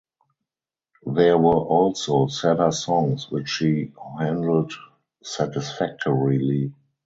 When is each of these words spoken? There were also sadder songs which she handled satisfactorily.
There 1.05 1.37
were 1.37 1.53
also 1.53 2.25
sadder 2.25 2.71
songs 2.71 3.29
which 3.29 3.47
she 3.49 3.93
handled 4.17 4.73
satisfactorily. 5.21 6.73